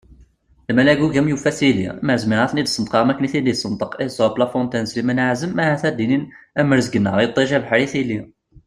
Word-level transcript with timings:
Lmal 0.69 0.87
agugam 0.93 1.27
yufa 1.31 1.51
tili, 1.57 1.83
lemmer 1.97 2.17
zmireɣ 2.23 2.43
ad 2.45 2.49
ten-id-sneṭqeɣ 2.51 3.01
am 3.03 3.11
akken 3.11 3.25
i 3.27 3.29
ten-id-yessenṭeq 3.31 3.91
Esope, 4.05 4.37
La 4.39 4.47
Fontaine 4.53 4.85
d 4.87 4.89
Slimane 4.91 5.23
Ɛazem 5.29 5.59
ahat 5.63 5.83
ad 5.89 5.95
d-inin: 5.97 6.23
am 6.59 6.73
rrezg-nneɣ 6.77 7.15
iṭij, 7.27 7.49
abeḥri, 7.57 7.85
tili! 7.91 8.19